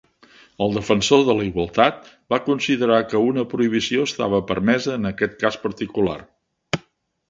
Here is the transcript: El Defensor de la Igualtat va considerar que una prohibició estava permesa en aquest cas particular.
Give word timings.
El 0.67 0.71
Defensor 0.77 1.21
de 1.27 1.35
la 1.39 1.45
Igualtat 1.49 2.09
va 2.35 2.41
considerar 2.47 2.99
que 3.13 3.23
una 3.29 3.47
prohibició 3.55 4.09
estava 4.13 4.43
permesa 4.55 4.97
en 5.01 5.15
aquest 5.15 5.41
cas 5.47 5.65
particular. 5.69 6.23